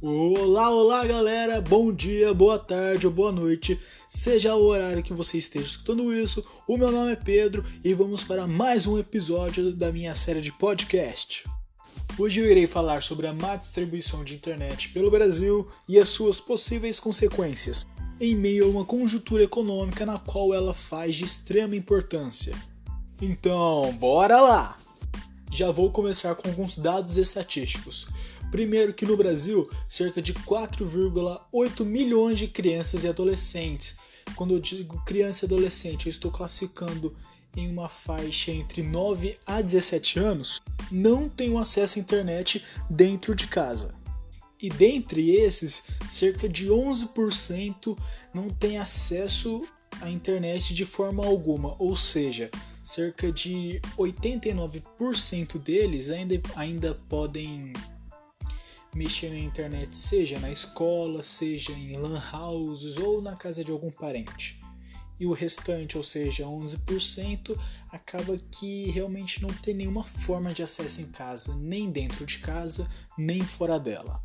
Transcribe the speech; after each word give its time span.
Olá, 0.00 0.70
olá 0.70 1.04
galera, 1.04 1.60
bom 1.60 1.92
dia, 1.92 2.32
boa 2.32 2.56
tarde 2.56 3.04
ou 3.04 3.12
boa 3.12 3.32
noite, 3.32 3.80
seja 4.08 4.54
o 4.54 4.62
horário 4.62 5.02
que 5.02 5.12
você 5.12 5.38
esteja 5.38 5.66
escutando 5.66 6.14
isso. 6.14 6.46
O 6.68 6.76
meu 6.76 6.92
nome 6.92 7.10
é 7.10 7.16
Pedro 7.16 7.64
e 7.82 7.92
vamos 7.94 8.22
para 8.22 8.46
mais 8.46 8.86
um 8.86 8.96
episódio 8.96 9.72
da 9.72 9.90
minha 9.90 10.14
série 10.14 10.40
de 10.40 10.52
podcast. 10.52 11.50
Hoje 12.16 12.38
eu 12.38 12.48
irei 12.48 12.68
falar 12.68 13.02
sobre 13.02 13.26
a 13.26 13.32
má 13.32 13.56
distribuição 13.56 14.22
de 14.22 14.36
internet 14.36 14.90
pelo 14.90 15.10
Brasil 15.10 15.66
e 15.88 15.98
as 15.98 16.08
suas 16.10 16.38
possíveis 16.38 17.00
consequências, 17.00 17.84
em 18.20 18.36
meio 18.36 18.66
a 18.66 18.68
uma 18.68 18.84
conjuntura 18.84 19.42
econômica 19.42 20.06
na 20.06 20.16
qual 20.16 20.54
ela 20.54 20.72
faz 20.72 21.16
de 21.16 21.24
extrema 21.24 21.74
importância. 21.74 22.54
Então, 23.20 23.92
bora 23.98 24.40
lá! 24.40 24.76
Já 25.50 25.70
vou 25.72 25.90
começar 25.90 26.34
com 26.34 26.48
alguns 26.48 26.76
dados 26.76 27.16
estatísticos. 27.16 28.06
Primeiro 28.50 28.94
que 28.94 29.04
no 29.04 29.16
Brasil, 29.16 29.68
cerca 29.86 30.22
de 30.22 30.32
4,8 30.32 31.84
milhões 31.84 32.38
de 32.38 32.48
crianças 32.48 33.04
e 33.04 33.08
adolescentes. 33.08 33.96
Quando 34.34 34.54
eu 34.54 34.60
digo 34.60 35.02
criança 35.04 35.44
e 35.44 35.46
adolescente, 35.46 36.06
eu 36.06 36.10
estou 36.10 36.30
classificando 36.30 37.14
em 37.56 37.68
uma 37.70 37.88
faixa 37.88 38.50
entre 38.50 38.82
9 38.82 39.38
a 39.44 39.60
17 39.60 40.18
anos, 40.18 40.60
não 40.90 41.28
têm 41.28 41.56
acesso 41.58 41.98
à 41.98 42.02
internet 42.02 42.64
dentro 42.88 43.34
de 43.34 43.46
casa. 43.46 43.94
E 44.60 44.68
dentre 44.68 45.30
esses, 45.30 45.84
cerca 46.08 46.48
de 46.48 46.68
11% 46.68 47.96
não 48.34 48.50
tem 48.50 48.78
acesso 48.78 49.66
à 50.00 50.10
internet 50.10 50.74
de 50.74 50.84
forma 50.84 51.24
alguma, 51.24 51.74
ou 51.78 51.96
seja, 51.96 52.50
cerca 52.82 53.30
de 53.30 53.80
89% 53.96 55.58
deles 55.58 56.10
ainda, 56.10 56.40
ainda 56.56 56.94
podem 57.08 57.72
mexer 58.94 59.30
na 59.30 59.38
internet, 59.38 59.96
seja 59.96 60.38
na 60.38 60.50
escola, 60.50 61.22
seja 61.22 61.72
em 61.72 61.96
lan 61.96 62.22
houses 62.32 62.96
ou 62.96 63.20
na 63.20 63.36
casa 63.36 63.62
de 63.62 63.70
algum 63.70 63.90
parente. 63.90 64.60
E 65.20 65.26
o 65.26 65.32
restante, 65.32 65.98
ou 65.98 66.04
seja, 66.04 66.44
11%, 66.44 67.58
acaba 67.90 68.38
que 68.52 68.90
realmente 68.90 69.42
não 69.42 69.48
tem 69.48 69.74
nenhuma 69.74 70.04
forma 70.04 70.54
de 70.54 70.62
acesso 70.62 71.00
em 71.00 71.06
casa, 71.06 71.54
nem 71.56 71.90
dentro 71.90 72.24
de 72.24 72.38
casa, 72.38 72.88
nem 73.16 73.40
fora 73.40 73.80
dela. 73.80 74.22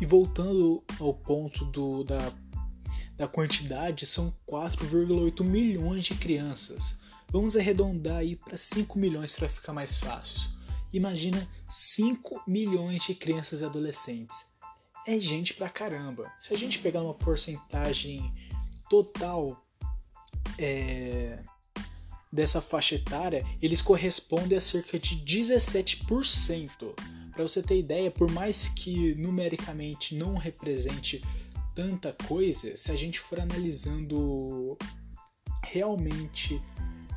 E 0.00 0.06
voltando 0.06 0.84
ao 1.00 1.12
ponto 1.12 1.64
do, 1.64 2.04
da, 2.04 2.32
da 3.16 3.26
quantidade, 3.26 4.06
são 4.06 4.32
4,8 4.48 5.42
milhões 5.42 6.04
de 6.04 6.14
crianças. 6.14 6.98
Vamos 7.28 7.56
arredondar 7.56 8.18
aí 8.18 8.36
para 8.36 8.56
5 8.56 8.96
milhões 8.98 9.34
para 9.34 9.48
ficar 9.48 9.72
mais 9.72 9.98
fácil. 9.98 10.55
Imagina 10.96 11.46
5 11.68 12.44
milhões 12.46 13.02
de 13.02 13.14
crianças 13.14 13.60
e 13.60 13.64
adolescentes. 13.66 14.46
É 15.06 15.20
gente 15.20 15.52
pra 15.52 15.68
caramba. 15.68 16.32
Se 16.40 16.54
a 16.54 16.56
gente 16.56 16.78
pegar 16.78 17.02
uma 17.02 17.12
porcentagem 17.12 18.32
total 18.88 19.62
é, 20.58 21.38
dessa 22.32 22.62
faixa 22.62 22.94
etária, 22.94 23.44
eles 23.60 23.82
correspondem 23.82 24.56
a 24.56 24.60
cerca 24.60 24.98
de 24.98 25.16
17%. 25.16 26.94
Para 27.32 27.42
você 27.42 27.62
ter 27.62 27.78
ideia, 27.78 28.10
por 28.10 28.30
mais 28.30 28.68
que 28.68 29.14
numericamente 29.16 30.14
não 30.14 30.34
represente 30.34 31.22
tanta 31.74 32.16
coisa, 32.26 32.74
se 32.74 32.90
a 32.90 32.96
gente 32.96 33.20
for 33.20 33.38
analisando 33.38 34.78
realmente 35.62 36.58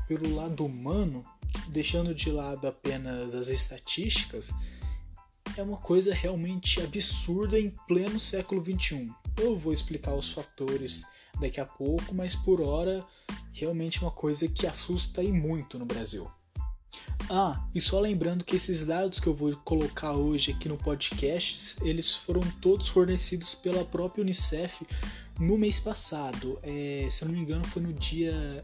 pelo 0.06 0.36
lado 0.36 0.66
humano, 0.66 1.24
deixando 1.68 2.14
de 2.14 2.32
lado 2.32 2.68
apenas 2.68 3.36
as 3.36 3.48
estatísticas, 3.48 4.52
é 5.58 5.64
uma 5.64 5.78
coisa 5.78 6.14
realmente 6.14 6.82
absurda 6.82 7.60
em 7.60 7.70
pleno 7.88 8.20
século 8.20 8.64
XXI. 8.64 9.12
Eu 9.38 9.58
vou 9.58 9.74
explicar 9.74 10.14
os 10.14 10.32
fatores 10.32 11.04
daqui 11.40 11.60
a 11.60 11.66
pouco, 11.66 12.14
mas 12.14 12.36
por 12.36 12.62
hora 12.62 13.06
realmente 13.54 14.00
é 14.00 14.02
uma 14.02 14.12
coisa 14.12 14.48
que 14.48 14.68
assusta 14.68 15.24
e 15.24 15.32
muito 15.32 15.80
no 15.80 15.86
Brasil. 15.86 16.30
Ah, 17.30 17.64
e 17.76 17.80
só 17.80 18.00
lembrando 18.00 18.44
que 18.44 18.56
esses 18.56 18.84
dados 18.86 19.20
que 19.20 19.28
eu 19.28 19.36
vou 19.36 19.56
colocar 19.58 20.14
hoje 20.14 20.52
aqui 20.52 20.68
no 20.68 20.78
podcast, 20.78 21.78
eles 21.84 22.16
foram 22.16 22.42
todos 22.60 22.88
fornecidos 22.88 23.54
pela 23.54 23.86
própria 23.86 24.24
Unicef 24.24 24.86
no 25.40 25.58
mês 25.58 25.80
passado. 25.80 26.60
É, 26.64 27.08
se 27.10 27.24
eu 27.24 27.28
não 27.28 27.36
me 27.36 27.42
engano, 27.42 27.64
foi 27.64 27.84
no 27.84 27.94
dia 27.94 28.64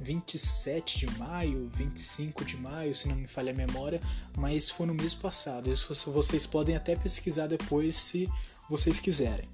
27 0.00 0.98
de 0.98 1.18
maio, 1.18 1.70
25 1.74 2.44
de 2.44 2.56
maio, 2.56 2.94
se 2.94 3.08
não 3.08 3.16
me 3.16 3.26
falha 3.26 3.52
a 3.52 3.56
memória, 3.56 4.00
mas 4.36 4.70
foi 4.70 4.86
no 4.86 4.94
mês 4.94 5.14
passado. 5.14 5.72
Isso 5.72 5.94
vocês 6.10 6.46
podem 6.46 6.76
até 6.76 6.96
pesquisar 6.96 7.46
depois 7.46 7.94
se 7.96 8.28
vocês 8.68 9.00
quiserem. 9.00 9.48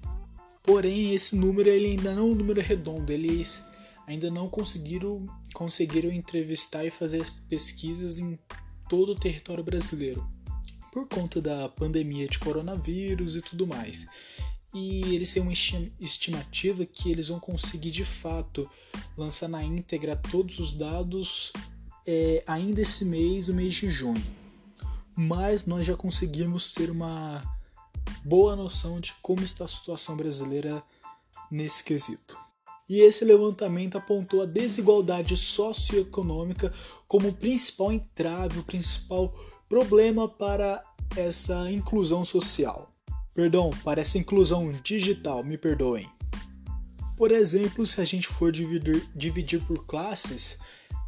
Porém, 0.63 1.13
esse 1.13 1.35
número 1.35 1.69
ele 1.69 1.91
ainda 1.91 2.13
não 2.13 2.29
é 2.29 2.31
um 2.31 2.35
número 2.35 2.61
redondo, 2.61 3.11
eles 3.11 3.63
ainda 4.05 4.29
não 4.29 4.49
conseguiram, 4.49 5.25
conseguiram 5.53 6.11
entrevistar 6.11 6.85
e 6.85 6.91
fazer 6.91 7.21
as 7.21 7.29
pesquisas 7.29 8.19
em 8.19 8.37
todo 8.87 9.11
o 9.11 9.19
território 9.19 9.63
brasileiro, 9.63 10.27
por 10.91 11.07
conta 11.07 11.39
da 11.39 11.69
pandemia 11.69 12.27
de 12.27 12.39
coronavírus 12.39 13.35
e 13.35 13.41
tudo 13.41 13.67
mais 13.67 14.07
e 14.73 15.15
eles 15.15 15.33
têm 15.33 15.41
uma 15.41 15.53
estimativa 15.99 16.85
que 16.85 17.11
eles 17.11 17.29
vão 17.29 17.39
conseguir 17.39 17.91
de 17.91 18.05
fato 18.05 18.69
lançar 19.17 19.47
na 19.47 19.63
íntegra 19.63 20.15
todos 20.15 20.59
os 20.59 20.73
dados 20.73 21.51
é, 22.05 22.43
ainda 22.45 22.81
esse 22.81 23.03
mês, 23.03 23.49
o 23.49 23.53
mês 23.53 23.73
de 23.75 23.89
junho. 23.89 24.23
Mas 25.15 25.65
nós 25.65 25.85
já 25.85 25.95
conseguimos 25.95 26.73
ter 26.73 26.89
uma 26.89 27.43
boa 28.23 28.55
noção 28.55 28.99
de 28.99 29.13
como 29.21 29.43
está 29.43 29.65
a 29.65 29.67
situação 29.67 30.15
brasileira 30.15 30.83
nesse 31.51 31.83
quesito. 31.83 32.37
E 32.87 33.01
esse 33.01 33.23
levantamento 33.23 33.97
apontou 33.97 34.41
a 34.41 34.47
desigualdade 34.47 35.37
socioeconômica 35.37 36.73
como 37.07 37.29
o 37.29 37.33
principal 37.33 37.91
entrave, 37.91 38.59
o 38.59 38.63
principal 38.63 39.33
problema 39.67 40.27
para 40.27 40.83
essa 41.15 41.71
inclusão 41.71 42.25
social. 42.25 42.91
Perdão, 43.39 43.69
para 43.85 44.01
essa 44.01 44.17
inclusão 44.17 44.69
digital, 44.83 45.45
me 45.45 45.57
perdoem. 45.57 46.09
Por 47.15 47.31
exemplo, 47.31 47.87
se 47.87 48.01
a 48.01 48.03
gente 48.03 48.27
for 48.27 48.51
dividir, 48.51 49.09
dividir 49.15 49.61
por 49.61 49.85
classes, 49.85 50.59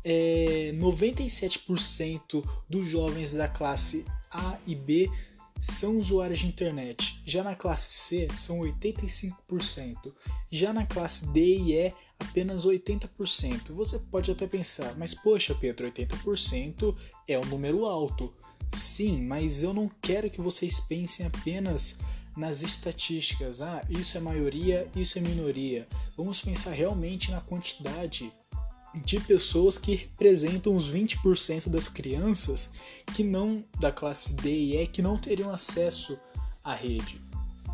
é, 0.01 0.71
97% 0.75 2.41
dos 2.69 2.87
jovens 2.87 3.33
da 3.33 3.49
classe 3.49 4.05
A 4.31 4.57
e 4.65 4.73
B 4.73 5.11
são 5.61 5.97
usuários 5.97 6.39
de 6.39 6.47
internet. 6.47 7.21
Já 7.25 7.43
na 7.43 7.53
classe 7.53 7.91
C 7.91 8.29
são 8.33 8.59
85%. 8.59 10.13
Já 10.49 10.71
na 10.71 10.85
classe 10.85 11.25
D 11.33 11.57
e 11.57 11.73
E, 11.73 11.93
apenas 12.17 12.65
80%. 12.65 13.73
Você 13.73 13.99
pode 13.99 14.31
até 14.31 14.47
pensar, 14.47 14.95
mas 14.97 15.13
poxa, 15.13 15.53
Pedro, 15.53 15.91
80% 15.91 16.95
é 17.27 17.37
um 17.37 17.45
número 17.47 17.85
alto. 17.85 18.33
Sim, 18.73 19.21
mas 19.21 19.63
eu 19.63 19.73
não 19.73 19.91
quero 20.01 20.29
que 20.29 20.39
vocês 20.39 20.79
pensem 20.79 21.25
apenas 21.25 21.97
nas 22.35 22.61
estatísticas. 22.61 23.61
Ah, 23.61 23.83
isso 23.89 24.17
é 24.17 24.19
maioria, 24.21 24.87
isso 24.95 25.17
é 25.17 25.21
minoria. 25.21 25.87
Vamos 26.15 26.41
pensar 26.41 26.71
realmente 26.71 27.31
na 27.31 27.41
quantidade 27.41 28.31
de 28.93 29.19
pessoas 29.21 29.77
que 29.77 29.95
representam 29.95 30.75
os 30.75 30.91
20% 30.91 31.69
das 31.69 31.87
crianças 31.87 32.69
que 33.13 33.23
não 33.23 33.63
da 33.79 33.91
classe 33.91 34.33
D 34.33 34.49
e 34.49 34.77
E 34.77 34.87
que 34.87 35.01
não 35.01 35.17
teriam 35.17 35.51
acesso 35.51 36.19
à 36.63 36.73
rede. 36.73 37.21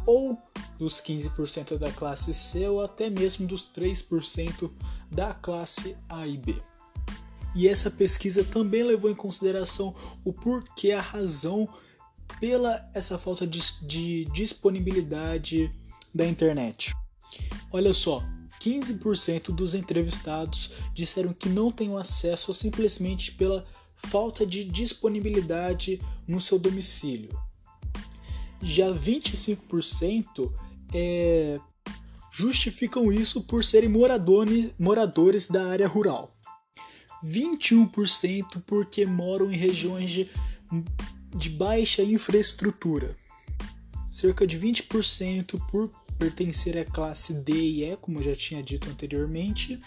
Ou 0.06 0.40
dos 0.78 1.02
15% 1.02 1.78
da 1.78 1.92
classe 1.92 2.34
C 2.34 2.68
ou 2.68 2.82
até 2.82 3.10
mesmo 3.10 3.48
dos 3.48 3.68
3% 3.68 4.72
da 5.12 5.34
classe 5.34 5.98
A 6.08 6.28
e 6.28 6.38
B. 6.38 6.56
E 7.56 7.68
essa 7.68 7.90
pesquisa 7.90 8.44
também 8.44 8.84
levou 8.84 9.10
em 9.10 9.16
consideração 9.16 9.96
o 10.24 10.32
porquê, 10.32 10.92
a 10.92 11.02
razão 11.02 11.68
pela 12.40 12.90
essa 12.94 13.18
falta 13.18 13.46
de, 13.46 13.62
de 13.82 14.26
disponibilidade 14.26 15.72
da 16.14 16.26
internet. 16.26 16.94
Olha 17.72 17.94
só, 17.94 18.24
15% 18.62 19.54
dos 19.54 19.74
entrevistados 19.74 20.72
disseram 20.94 21.34
que 21.34 21.50
não 21.50 21.72
têm 21.72 21.96
acesso 21.96 22.54
simplesmente 22.54 23.32
pela 23.34 23.66
falta 23.96 24.46
de 24.46 24.64
disponibilidade 24.64 26.02
no 26.28 26.40
seu 26.40 26.60
domicílio. 26.60 27.30
Já 28.62 28.92
25% 28.92 30.52
é, 30.94 31.60
justificam 32.32 33.12
isso 33.12 33.42
por 33.42 33.64
serem 33.64 33.90
moradores, 33.90 34.72
moradores 34.78 35.48
da 35.48 35.68
área 35.68 35.88
rural. 35.88 36.36
21% 37.24 38.62
porque 38.66 39.06
moram 39.06 39.52
em 39.52 39.58
regiões 39.58 40.10
de, 40.10 40.30
de 41.36 41.50
baixa 41.50 42.04
infraestrutura. 42.04 43.16
Cerca 44.10 44.48
de 44.48 44.60
20% 44.60 45.60
por 45.70 45.90
pertencer 46.18 46.78
à 46.78 46.86
classe 46.86 47.34
D 47.34 47.54
e 47.54 47.84
E, 47.84 47.98
como 47.98 48.20
eu 48.20 48.24
já 48.24 48.36
tinha 48.36 48.64
dito 48.64 48.90
anteriormente, 48.90 49.80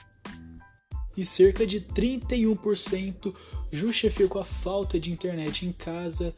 e 1.17 1.25
cerca 1.25 1.67
de 1.67 1.81
31% 1.81 3.35
justificam 3.71 4.41
a 4.41 4.45
falta 4.45 4.99
de 4.99 5.11
internet 5.11 5.67
em 5.67 5.73
casa 5.73 6.35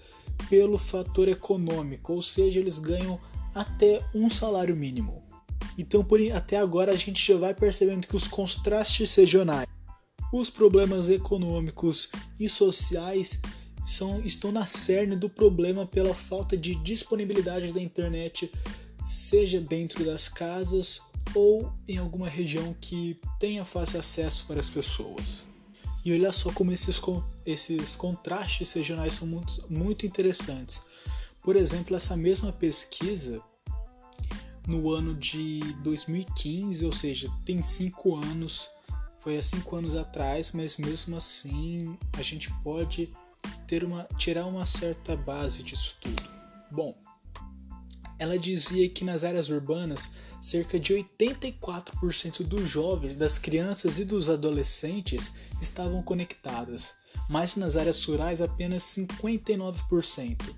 pelo 0.49 0.79
fator 0.79 1.29
econômico, 1.29 2.13
ou 2.13 2.23
seja, 2.23 2.59
eles 2.59 2.79
ganham 2.79 3.21
até 3.55 4.05
um 4.15 4.29
salário 4.31 4.75
mínimo. 4.75 5.23
Então, 5.79 6.05
por, 6.05 6.21
até 6.33 6.57
agora, 6.57 6.93
a 6.93 6.97
gente 6.97 7.25
já 7.33 7.39
vai 7.39 7.55
percebendo 7.55 8.07
que 8.07 8.17
os 8.17 8.27
contrastes 8.27 9.15
regionais, 9.15 9.69
os 10.33 10.51
problemas 10.51 11.09
econômicos 11.09 12.11
e 12.41 12.49
sociais 12.49 13.39
são, 13.87 14.21
estão 14.21 14.53
na 14.53 14.67
cerne 14.67 15.17
do 15.17 15.29
problema 15.29 15.87
pela 15.87 16.15
falta 16.15 16.57
de 16.57 16.75
disponibilidade 16.75 17.73
da 17.73 17.81
internet, 17.81 18.51
seja 19.05 19.61
dentro 19.61 20.05
das 20.05 20.29
casas 20.29 21.01
ou 21.35 21.73
em 21.89 21.99
alguma 21.99 22.29
região 22.29 22.75
que 22.81 23.19
tenha 23.39 23.65
fácil 23.65 23.99
acesso 23.99 24.45
para 24.47 24.61
as 24.61 24.71
pessoas. 24.71 25.49
E 26.05 26.13
olha 26.13 26.33
só 26.33 26.53
como 26.53 26.73
esses, 26.73 27.01
esses 27.47 27.95
contrastes 27.95 28.73
regionais 28.73 29.15
são 29.15 29.27
muito, 29.27 29.65
muito 29.69 30.05
interessantes. 30.05 30.83
Por 31.43 31.57
exemplo, 31.57 31.97
essa 31.97 32.17
mesma 32.17 32.53
pesquisa 32.53 33.41
no 34.67 34.91
ano 34.91 35.15
de 35.15 35.61
2015, 35.83 36.85
ou 36.85 36.93
seja, 36.93 37.31
tem 37.45 37.63
cinco 37.63 38.17
anos, 38.17 38.69
foi 39.19 39.37
há 39.37 39.43
cinco 39.43 39.77
anos 39.77 39.95
atrás, 39.95 40.53
mas 40.53 40.77
mesmo 40.77 41.17
assim 41.17 41.97
a 42.15 42.23
gente 42.23 42.53
pode 42.63 43.13
ter 43.73 43.85
uma, 43.85 44.07
tirar 44.19 44.45
uma 44.45 44.67
certa 44.67 45.17
base 45.17 45.63
disso 45.63 45.97
tudo. 45.99 46.23
Bom, 46.71 46.95
ela 48.19 48.39
dizia 48.39 48.87
que 48.91 49.03
nas 49.03 49.25
áreas 49.25 49.49
urbanas, 49.49 50.11
cerca 50.43 50.79
de 50.79 50.93
84% 50.93 52.43
dos 52.43 52.69
jovens, 52.69 53.17
das 53.17 53.39
crianças 53.39 53.99
e 53.99 54.05
dos 54.05 54.29
adolescentes 54.29 55.33
estavam 55.59 56.03
conectadas, 56.03 56.93
mas 57.31 57.57
nas 57.57 57.79
áreas 57.79 58.05
rurais 58.05 58.43
apenas 58.43 58.83
59%. 58.83 60.55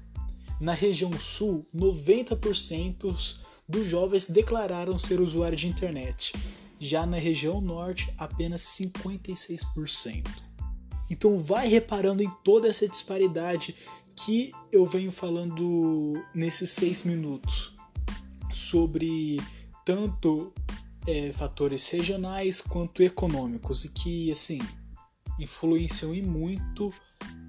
Na 0.61 0.73
região 0.75 1.13
sul, 1.17 1.65
90% 1.73 3.37
dos 3.69 3.87
jovens 3.87 4.27
declararam 4.29 4.99
ser 4.99 5.21
usuários 5.21 5.61
de 5.61 5.69
internet. 5.69 6.33
Já 6.81 7.07
na 7.07 7.19
região 7.19 7.61
norte, 7.61 8.13
apenas 8.19 8.63
56%. 8.63 10.44
Então 11.11 11.39
vai 11.39 11.69
reparando 11.69 12.23
em 12.23 12.31
toda 12.43 12.69
essa 12.69 12.89
disparidade 12.89 13.75
que 14.17 14.53
eu 14.71 14.87
venho 14.87 15.11
falando 15.11 16.23
nesses 16.35 16.71
seis 16.71 17.03
minutos 17.03 17.75
sobre 18.53 19.41
tanto 19.85 20.53
é, 21.07 21.33
fatores 21.33 21.89
regionais 21.91 22.61
quanto 22.61 23.03
econômicos 23.03 23.85
e 23.85 23.89
que 23.89 24.31
assim 24.31 24.59
influenciam 25.39 26.15
e 26.15 26.23
muito 26.23 26.93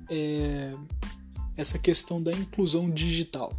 é, 0.09 0.73
essa 1.55 1.77
questão 1.77 2.21
da 2.21 2.33
inclusão 2.33 2.89
digital. 2.89 3.53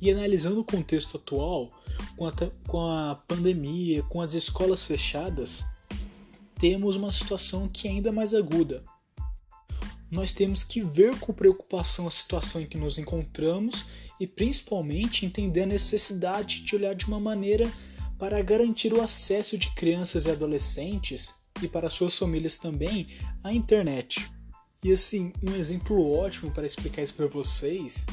E 0.00 0.10
analisando 0.10 0.60
o 0.60 0.64
contexto 0.64 1.18
atual, 1.18 1.70
com 2.16 2.26
a, 2.26 2.32
com 2.66 2.90
a 2.90 3.14
pandemia, 3.28 4.02
com 4.04 4.20
as 4.20 4.32
escolas 4.32 4.86
fechadas, 4.86 5.64
temos 6.58 6.96
uma 6.96 7.10
situação 7.10 7.68
que 7.68 7.86
é 7.86 7.90
ainda 7.90 8.10
mais 8.10 8.32
aguda. 8.34 8.82
Nós 10.10 10.32
temos 10.32 10.64
que 10.64 10.82
ver 10.82 11.16
com 11.18 11.32
preocupação 11.32 12.06
a 12.06 12.10
situação 12.10 12.60
em 12.60 12.66
que 12.66 12.76
nos 12.76 12.98
encontramos 12.98 13.86
e 14.18 14.26
principalmente 14.26 15.24
entender 15.24 15.62
a 15.62 15.66
necessidade 15.66 16.62
de 16.62 16.74
olhar 16.74 16.94
de 16.94 17.06
uma 17.06 17.20
maneira 17.20 17.70
para 18.18 18.42
garantir 18.42 18.92
o 18.92 19.00
acesso 19.00 19.56
de 19.56 19.70
crianças 19.74 20.26
e 20.26 20.30
adolescentes 20.30 21.34
e 21.62 21.68
para 21.68 21.88
suas 21.88 22.18
famílias 22.18 22.56
também 22.56 23.08
à 23.42 23.52
internet. 23.52 24.28
E 24.82 24.92
assim, 24.92 25.32
um 25.42 25.54
exemplo 25.54 26.12
ótimo 26.12 26.50
para 26.50 26.66
explicar 26.66 27.02
isso 27.02 27.14
para 27.14 27.26
vocês 27.26 28.04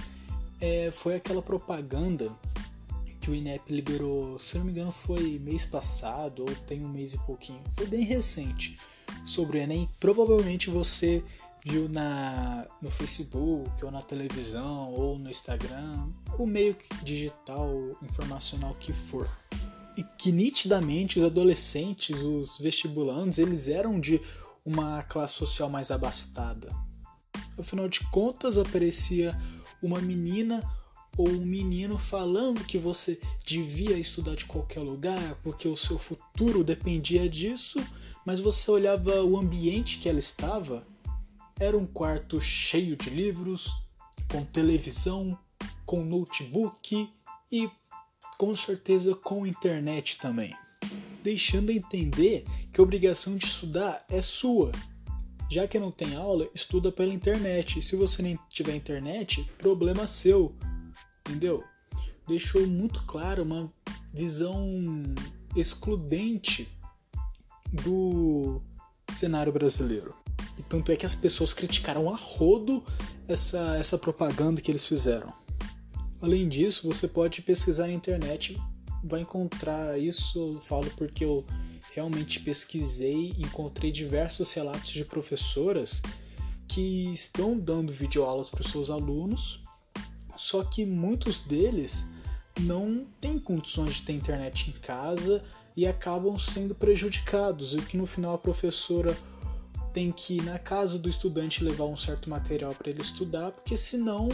é, 0.61 0.91
foi 0.91 1.15
aquela 1.15 1.41
propaganda 1.41 2.31
que 3.19 3.31
o 3.31 3.35
INEP 3.35 3.73
liberou, 3.73 4.37
se 4.39 4.57
não 4.57 4.65
me 4.65 4.71
engano, 4.71 4.91
foi 4.91 5.39
mês 5.39 5.65
passado 5.65 6.45
ou 6.47 6.55
tem 6.67 6.81
um 6.81 6.87
mês 6.87 7.13
e 7.13 7.17
pouquinho, 7.19 7.61
foi 7.73 7.87
bem 7.87 8.03
recente, 8.03 8.77
sobre 9.25 9.57
o 9.57 9.61
Enem. 9.61 9.89
Provavelmente 9.99 10.69
você 10.69 11.23
viu 11.63 11.89
na, 11.89 12.65
no 12.81 12.89
Facebook 12.89 13.83
ou 13.83 13.91
na 13.91 14.01
televisão 14.01 14.93
ou 14.93 15.17
no 15.17 15.29
Instagram, 15.29 16.09
o 16.37 16.45
meio 16.45 16.75
digital, 17.03 17.71
informacional 18.01 18.73
que 18.75 18.93
for. 18.93 19.29
E 19.97 20.03
que 20.03 20.31
nitidamente 20.31 21.19
os 21.19 21.25
adolescentes, 21.25 22.19
os 22.21 22.59
vestibulandos, 22.59 23.37
eles 23.37 23.67
eram 23.67 23.99
de 23.99 24.21
uma 24.65 25.01
classe 25.03 25.33
social 25.35 25.69
mais 25.69 25.91
abastada. 25.91 26.71
Afinal 27.57 27.87
de 27.87 28.01
contas, 28.11 28.57
aparecia 28.57 29.35
uma 29.81 29.99
menina 29.99 30.61
ou 31.17 31.27
um 31.27 31.45
menino 31.45 31.97
falando 31.97 32.63
que 32.63 32.77
você 32.77 33.19
devia 33.43 33.97
estudar 33.97 34.35
de 34.35 34.45
qualquer 34.45 34.81
lugar 34.81 35.39
porque 35.43 35.67
o 35.67 35.75
seu 35.75 35.97
futuro 35.97 36.63
dependia 36.63 37.27
disso, 37.27 37.79
mas 38.23 38.39
você 38.39 38.69
olhava 38.69 39.23
o 39.23 39.37
ambiente 39.37 39.97
que 39.97 40.07
ela 40.07 40.19
estava, 40.19 40.85
era 41.59 41.77
um 41.77 41.85
quarto 41.85 42.39
cheio 42.39 42.95
de 42.95 43.09
livros, 43.09 43.71
com 44.31 44.43
televisão, 44.43 45.37
com 45.85 46.03
notebook 46.03 47.09
e 47.51 47.69
com 48.37 48.55
certeza 48.55 49.15
com 49.15 49.47
internet 49.47 50.17
também, 50.17 50.55
deixando 51.23 51.71
a 51.71 51.75
entender 51.75 52.45
que 52.71 52.79
a 52.79 52.83
obrigação 52.83 53.35
de 53.35 53.45
estudar 53.45 54.05
é 54.09 54.21
sua. 54.21 54.71
Já 55.49 55.67
que 55.67 55.79
não 55.79 55.91
tem 55.91 56.15
aula, 56.15 56.49
estuda 56.53 56.91
pela 56.91 57.13
internet. 57.13 57.81
Se 57.81 57.95
você 57.95 58.21
nem 58.21 58.37
tiver 58.49 58.75
internet, 58.75 59.49
problema 59.57 60.05
seu 60.05 60.53
entendeu? 61.27 61.63
Deixou 62.27 62.65
muito 62.65 63.03
claro 63.05 63.43
uma 63.43 63.71
visão 64.13 64.65
excludente 65.55 66.67
do 67.71 68.61
cenário 69.13 69.51
brasileiro. 69.51 70.15
E 70.57 70.63
tanto 70.63 70.91
é 70.91 70.95
que 70.95 71.05
as 71.05 71.15
pessoas 71.15 71.53
criticaram 71.53 72.09
a 72.09 72.15
rodo 72.15 72.83
essa, 73.27 73.77
essa 73.77 73.97
propaganda 73.97 74.61
que 74.61 74.71
eles 74.71 74.87
fizeram. 74.87 75.31
Além 76.21 76.49
disso, 76.49 76.87
você 76.87 77.07
pode 77.07 77.41
pesquisar 77.41 77.87
na 77.87 77.93
internet, 77.93 78.59
vai 79.03 79.21
encontrar 79.21 79.99
isso, 79.99 80.53
eu 80.53 80.59
falo 80.59 80.89
porque 80.97 81.23
eu 81.23 81.45
realmente 81.93 82.39
pesquisei, 82.39 83.33
encontrei 83.37 83.91
diversos 83.91 84.51
relatos 84.51 84.91
de 84.91 85.05
professoras 85.05 86.01
que 86.67 87.13
estão 87.13 87.57
dando 87.57 87.93
videoaulas 87.93 88.49
para 88.49 88.61
os 88.61 88.71
seus 88.71 88.89
alunos 88.89 89.61
só 90.37 90.63
que 90.63 90.85
muitos 90.85 91.39
deles 91.39 92.05
não 92.59 93.05
têm 93.19 93.37
condições 93.39 93.95
de 93.95 94.03
ter 94.03 94.13
internet 94.13 94.69
em 94.69 94.73
casa 94.73 95.43
e 95.75 95.85
acabam 95.85 96.37
sendo 96.37 96.73
prejudicados, 96.73 97.73
e 97.73 97.77
que 97.77 97.97
no 97.97 98.05
final 98.05 98.35
a 98.35 98.37
professora 98.37 99.15
tem 99.97 100.11
que 100.11 100.35
ir 100.35 100.43
na 100.43 100.59
casa 100.59 100.99
do 100.99 101.09
estudante 101.09 101.63
levar 101.63 101.85
um 101.85 101.97
certo 101.97 102.29
material 102.29 102.75
para 102.75 102.91
ele 102.91 103.01
estudar, 103.01 103.51
porque 103.51 103.75
senão 103.75 104.29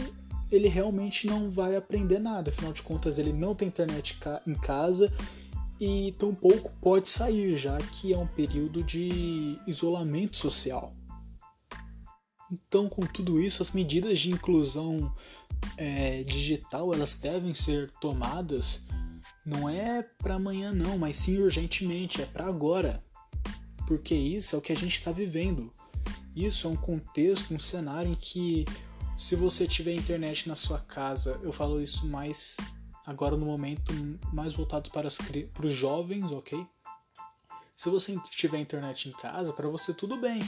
ele 0.52 0.68
realmente 0.68 1.26
não 1.26 1.50
vai 1.50 1.74
aprender 1.74 2.18
nada. 2.18 2.50
Afinal 2.50 2.70
de 2.70 2.82
contas, 2.82 3.18
ele 3.18 3.32
não 3.32 3.54
tem 3.54 3.68
internet 3.68 4.14
em 4.46 4.54
casa 4.54 5.10
e 5.80 6.14
tampouco 6.18 6.70
pode 6.82 7.08
sair, 7.08 7.56
já 7.56 7.78
que 7.78 8.12
é 8.12 8.18
um 8.18 8.26
período 8.26 8.84
de 8.84 9.58
isolamento 9.66 10.36
social. 10.36 10.92
Então, 12.52 12.86
com 12.86 13.00
tudo 13.00 13.40
isso, 13.40 13.62
as 13.62 13.70
medidas 13.70 14.20
de 14.20 14.32
inclusão 14.32 15.10
é, 15.78 16.24
digital 16.24 16.92
elas 16.92 17.14
devem 17.14 17.54
ser 17.54 17.90
tomadas 18.02 18.82
não 19.46 19.66
é 19.66 20.02
para 20.02 20.34
amanhã 20.34 20.74
não, 20.74 20.98
mas 20.98 21.16
sim 21.16 21.38
urgentemente, 21.38 22.20
é 22.20 22.26
para 22.26 22.44
agora, 22.44 23.02
porque 23.86 24.14
isso 24.14 24.54
é 24.54 24.58
o 24.58 24.62
que 24.62 24.72
a 24.72 24.76
gente 24.76 24.94
está 24.94 25.12
vivendo. 25.12 25.72
Isso 26.34 26.66
é 26.66 26.70
um 26.70 26.76
contexto, 26.76 27.54
um 27.54 27.58
cenário 27.58 28.10
em 28.10 28.14
que 28.14 28.64
se 29.16 29.36
você 29.36 29.66
tiver 29.66 29.94
internet 29.94 30.48
na 30.48 30.54
sua 30.54 30.78
casa, 30.78 31.38
eu 31.42 31.52
falo 31.52 31.80
isso 31.80 32.06
mais 32.06 32.56
agora 33.06 33.36
no 33.36 33.46
momento 33.46 33.92
mais 34.32 34.54
voltado 34.54 34.90
para, 34.90 35.06
as, 35.06 35.18
para 35.18 35.66
os 35.66 35.72
jovens, 35.72 36.32
ok? 36.32 36.66
Se 37.76 37.88
você 37.88 38.18
tiver 38.30 38.58
internet 38.58 39.08
em 39.08 39.12
casa, 39.12 39.52
para 39.52 39.68
você 39.68 39.92
tudo 39.92 40.16
bem. 40.16 40.40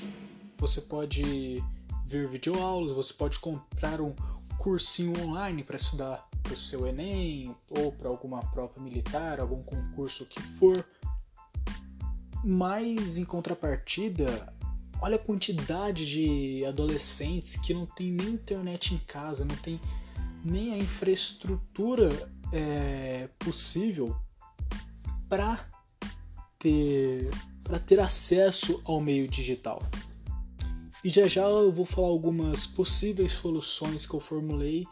Você 0.59 0.81
pode 0.81 1.63
ver 2.07 2.29
videoaulas, 2.29 2.93
você 2.93 3.13
pode 3.13 3.39
comprar 3.39 4.01
um, 4.01 4.15
cursinho 4.57 5.13
online 5.23 5.63
para 5.63 5.77
estudar 5.77 6.29
para 6.43 6.53
o 6.53 6.57
seu 6.57 6.87
Enem 6.87 7.55
ou 7.71 7.93
para 7.93 8.09
alguma 8.09 8.41
prova 8.51 8.81
militar, 8.81 9.39
algum 9.39 9.63
concurso 9.63 10.27
que 10.27 10.41
for. 10.41 10.85
Mas 12.45 13.19
em 13.19 13.25
contrapartida, 13.25 14.53
olha 15.01 15.17
a 15.17 15.19
quantidade 15.19 16.07
de 16.07 16.65
adolescentes 16.65 17.57
que 17.57 17.75
não 17.75 17.87
tem 17.87 18.11
nem 18.11 18.31
internet 18.31 18.95
em 18.95 18.99
casa, 18.99 19.45
não 19.45 19.57
tem 19.57 19.81
nem 20.45 20.73
a 20.73 20.79
infraestrutura 20.79 22.09
é, 22.53 23.29
possível 23.39 24.17
para 25.29 25.67
ter 26.59 27.31
para 27.65 27.81
ter 27.81 27.99
acesso 27.99 28.81
ao 28.85 29.01
meio 29.01 29.27
digital. 29.27 29.83
E 31.03 31.09
já 31.09 31.27
já 31.27 31.43
eu 31.43 31.73
vou 31.73 31.85
falar 31.85 32.09
algumas 32.09 32.65
possíveis 32.65 33.33
soluções 33.33 34.07
que 34.07 34.15
eu 34.15 34.21
formulei 34.21 34.87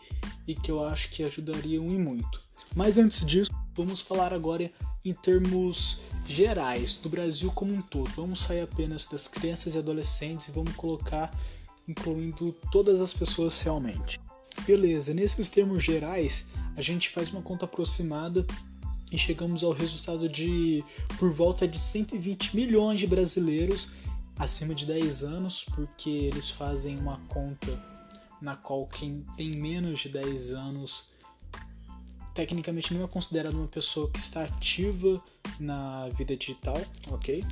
e 0.47 0.55
que 0.57 0.71
eu 0.71 0.85
acho 0.85 1.09
que 1.11 1.23
ajudariam 1.23 1.89
e 1.89 1.97
muito. 1.97 2.43
Mas 2.75 2.99
antes 2.99 3.25
disso, 3.25 3.53
vamos 3.75 4.01
falar 4.01 4.33
agora 4.33 4.73
em 5.05 5.13
termos 5.13 6.01
gerais 6.27 6.95
do 6.97 7.09
Brasil 7.09 7.51
como 7.53 7.75
um 7.75 7.83
todo. 7.83 8.11
Vamos 8.17 8.41
sair 8.41 8.63
apenas 8.63 9.07
das 9.07 9.29
crianças 9.29 9.75
e 9.75 9.79
adolescentes 9.79 10.49
e 10.49 10.53
vamos 10.53 10.75
colocar 10.75 11.31
incluindo 11.87 12.53
todas 12.73 13.01
as 13.01 13.13
pessoas 13.13 13.61
realmente. 13.61 14.19
Beleza, 14.67 15.13
nesses 15.13 15.51
termos 15.51 15.85
gerais, 15.85 16.47
a 16.77 16.81
gente 16.81 17.11
faz 17.11 17.31
uma 17.31 17.43
conta 17.43 17.67
aproximada 17.67 18.47
e 19.13 19.19
chegamos 19.19 19.63
ao 19.63 19.73
resultado 19.73 20.29
de 20.29 20.83
por 21.19 21.31
volta 21.31 21.69
de 21.69 21.79
120 21.79 22.57
milhões 22.57 22.99
de 22.99 23.07
brasileiros 23.07 23.93
acima 24.39 24.75
de 24.75 24.87
10 24.87 25.23
anos, 25.25 25.65
porque 25.75 26.09
eles 26.09 26.51
fazem 26.51 26.99
uma 26.99 27.19
conta 27.29 27.79
na 28.41 28.57
qual 28.57 28.87
quem 28.87 29.25
tem 29.37 29.53
menos 29.57 30.01
de 30.01 30.09
10 30.09 30.53
anos 30.53 31.05
tecnicamente 32.35 32.93
não 32.93 33.05
é 33.05 33.09
considerado 33.09 33.55
uma 33.55 33.69
pessoa 33.69 34.11
que 34.11 34.19
está 34.19 34.45
ativa 34.45 35.23
na 35.59 36.09
vida 36.11 36.37
digital, 36.37 36.81
ok? 37.09 37.45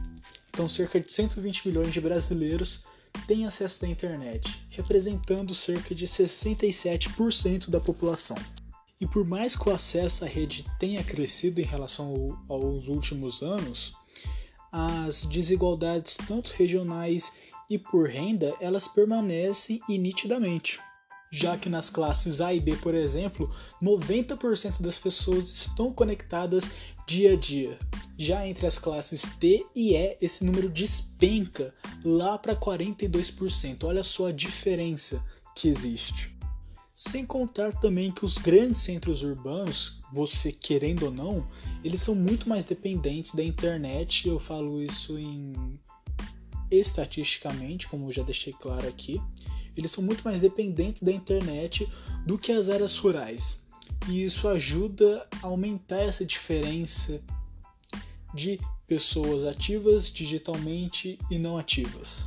Então, 0.51 0.69
cerca 0.69 1.01
de 1.01 1.11
120 1.11 1.69
milhões 1.69 1.93
de 1.93 2.01
brasileiros 2.01 2.85
têm 3.27 3.47
acesso 3.47 3.85
à 3.85 3.89
internet, 3.89 4.67
representando 4.71 5.55
cerca 5.55 5.95
de 5.95 6.07
67% 6.07 7.71
da 7.71 7.81
população. 7.81 8.37
E 9.01 9.07
por 9.07 9.25
mais 9.25 9.57
que 9.57 9.69
o 9.69 9.73
acesso 9.73 10.25
à 10.25 10.29
rede 10.29 10.65
tenha 10.79 11.03
crescido 11.03 11.61
em 11.61 11.65
relação 11.65 12.37
ao, 12.49 12.57
aos 12.57 12.89
últimos 12.89 13.43
anos, 13.43 13.95
as 14.71 15.23
desigualdades 15.25 16.17
tanto 16.17 16.53
regionais 16.57 17.33
e 17.69 17.79
por 17.79 18.09
renda, 18.09 18.55
elas 18.61 18.87
permanecem 18.89 19.81
nitidamente. 19.89 20.81
Já 21.35 21.57
que 21.57 21.71
nas 21.71 21.89
classes 21.89 22.43
A 22.43 22.53
e 22.53 22.61
B, 22.61 22.77
por 22.77 22.95
exemplo, 22.95 23.51
90% 23.83 24.83
das 24.83 24.99
pessoas 24.99 25.51
estão 25.51 25.91
conectadas 25.91 26.71
dia 27.07 27.33
a 27.33 27.37
dia. 27.37 27.79
Já 28.19 28.47
entre 28.47 28.67
as 28.67 28.79
classes 28.79 29.23
D 29.41 29.65
e 29.75 29.97
E, 29.97 30.19
esse 30.21 30.45
número 30.45 30.69
despenca 30.69 31.75
lá 32.05 32.37
para 32.37 32.55
42%. 32.55 33.85
Olha 33.85 34.03
só 34.03 34.27
a 34.27 34.33
diferença 34.33 35.25
que 35.57 35.69
existe. 35.69 36.37
Sem 36.95 37.25
contar 37.25 37.73
também 37.81 38.13
que 38.13 38.27
os 38.27 38.37
grandes 38.37 38.83
centros 38.83 39.23
urbanos, 39.23 40.03
você 40.13 40.53
querendo 40.53 41.07
ou 41.07 41.11
não, 41.11 41.49
eles 41.83 42.03
são 42.03 42.15
muito 42.15 42.47
mais 42.47 42.63
dependentes 42.65 43.35
da 43.35 43.43
internet. 43.43 44.29
Eu 44.29 44.39
falo 44.39 44.83
isso 44.83 45.19
em 45.19 45.81
estatisticamente, 46.71 47.89
como 47.89 48.09
eu 48.09 48.13
já 48.13 48.23
deixei 48.23 48.53
claro 48.53 48.87
aqui. 48.87 49.19
Eles 49.77 49.91
são 49.91 50.03
muito 50.03 50.23
mais 50.23 50.41
dependentes 50.41 51.03
da 51.03 51.13
internet 51.13 51.89
do 52.27 52.39
que 52.39 52.53
as 52.53 52.69
áreas 52.69 52.97
rurais. 52.99 53.61
E 54.09 54.25
isso 54.25 54.49
ajuda 54.49 55.27
a 55.43 55.47
aumentar 55.47 56.01
essa 56.01 56.25
diferença 56.25 57.21
de 58.35 58.59
pessoas 58.87 59.45
ativas 59.45 60.11
digitalmente 60.11 61.19
e 61.31 61.39
não 61.39 61.57
ativas. 61.57 62.27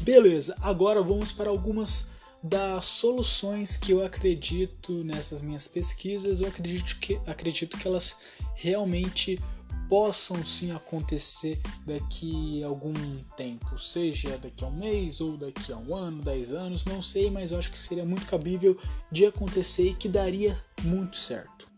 Beleza, 0.00 0.56
agora 0.60 1.02
vamos 1.02 1.32
para 1.32 1.50
algumas 1.50 2.08
das 2.42 2.84
soluções 2.84 3.76
que 3.76 3.92
eu 3.92 4.04
acredito 4.04 5.04
nessas 5.04 5.40
minhas 5.40 5.66
pesquisas, 5.66 6.40
eu 6.40 6.46
acredito 6.46 6.98
que, 7.00 7.20
acredito 7.26 7.76
que 7.76 7.86
elas 7.86 8.16
realmente 8.54 9.40
possam 9.88 10.44
sim 10.44 10.70
acontecer 10.70 11.60
daqui 11.86 12.62
a 12.62 12.66
algum 12.66 12.92
tempo, 13.36 13.78
seja 13.78 14.36
daqui 14.36 14.64
a 14.64 14.68
um 14.68 14.72
mês 14.72 15.20
ou 15.20 15.36
daqui 15.36 15.72
a 15.72 15.78
um 15.78 15.94
ano, 15.94 16.22
dez 16.22 16.52
anos, 16.52 16.84
não 16.84 17.00
sei, 17.00 17.30
mas 17.30 17.50
eu 17.50 17.58
acho 17.58 17.70
que 17.70 17.78
seria 17.78 18.04
muito 18.04 18.26
cabível 18.26 18.78
de 19.10 19.24
acontecer 19.24 19.90
e 19.90 19.94
que 19.94 20.08
daria 20.08 20.56
muito 20.82 21.16
certo. 21.16 21.68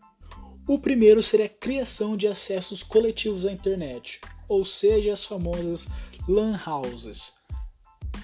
O 0.67 0.77
primeiro 0.77 1.23
seria 1.23 1.47
a 1.47 1.49
criação 1.49 2.15
de 2.17 2.27
acessos 2.27 2.83
coletivos 2.83 3.45
à 3.45 3.51
internet, 3.51 4.19
ou 4.47 4.65
seja, 4.65 5.13
as 5.13 5.23
famosas 5.23 5.87
LAN 6.27 6.59
houses. 6.67 7.33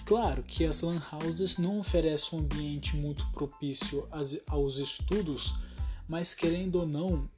Claro 0.05 0.43
que 0.43 0.65
as 0.65 0.81
LAN 0.81 1.01
houses 1.11 1.57
não 1.57 1.79
oferecem 1.79 2.37
um 2.37 2.41
ambiente 2.41 2.95
muito 2.95 3.25
propício 3.31 4.07
aos 4.47 4.77
estudos, 4.77 5.53
mas 6.07 6.33
querendo 6.33 6.75
ou 6.75 6.87
não, 6.87 7.29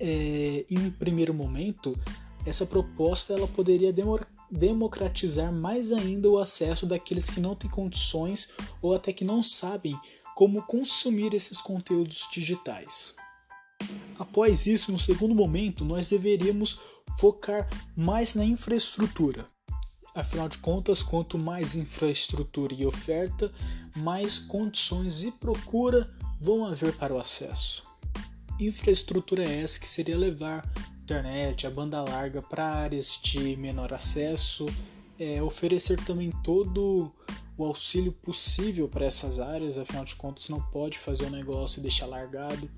é, 0.00 0.64
em 0.70 0.78
um 0.78 0.90
primeiro 0.90 1.34
momento, 1.34 1.98
essa 2.46 2.64
proposta 2.64 3.34
ela 3.34 3.46
poderia 3.46 3.94
democratizar 4.50 5.52
mais 5.52 5.92
ainda 5.92 6.28
o 6.28 6.38
acesso 6.38 6.86
daqueles 6.86 7.28
que 7.28 7.40
não 7.40 7.54
têm 7.54 7.70
condições 7.70 8.48
ou 8.80 8.94
até 8.94 9.12
que 9.12 9.24
não 9.24 9.42
sabem 9.42 9.98
como 10.34 10.62
consumir 10.62 11.34
esses 11.34 11.60
conteúdos 11.60 12.26
digitais. 12.32 13.14
Após 14.18 14.66
isso, 14.66 14.90
no 14.90 14.98
segundo 14.98 15.34
momento, 15.34 15.84
nós 15.84 16.08
deveríamos 16.08 16.80
focar 17.18 17.68
mais 17.96 18.34
na 18.34 18.44
infraestrutura. 18.44 19.46
Afinal 20.14 20.48
de 20.48 20.58
contas, 20.58 21.02
quanto 21.02 21.38
mais 21.38 21.74
infraestrutura 21.74 22.74
e 22.74 22.84
oferta, 22.84 23.52
mais 23.96 24.38
condições 24.38 25.22
e 25.22 25.30
procura 25.30 26.10
vão 26.40 26.66
haver 26.66 26.96
para 26.96 27.14
o 27.14 27.18
acesso. 27.18 27.89
Infraestrutura 28.60 29.42
essa 29.42 29.80
que 29.80 29.88
seria 29.88 30.16
levar 30.16 30.68
internet, 31.02 31.66
a 31.66 31.70
banda 31.70 32.02
larga 32.02 32.40
para 32.40 32.64
áreas 32.64 33.18
de 33.22 33.56
menor 33.56 33.92
acesso, 33.92 34.66
é, 35.18 35.42
oferecer 35.42 35.98
também 36.04 36.30
todo 36.44 37.10
o 37.56 37.64
auxílio 37.64 38.12
possível 38.12 38.88
para 38.88 39.06
essas 39.06 39.40
áreas, 39.40 39.76
afinal 39.76 40.04
de 40.04 40.14
contas 40.14 40.48
não 40.48 40.60
pode 40.60 40.98
fazer 40.98 41.24
o 41.24 41.26
um 41.28 41.30
negócio 41.30 41.80
e 41.80 41.82
deixar 41.82 42.06
largado. 42.06 42.70